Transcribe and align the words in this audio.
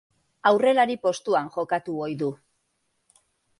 Aurrelari 0.51 0.95
postuan 1.03 1.53
jokatu 1.57 1.99
ohi 2.07 2.17
du. 2.25 2.33